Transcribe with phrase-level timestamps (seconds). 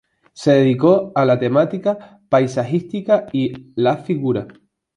[0.33, 4.47] Se dedicó a la temática paisajística y la figura.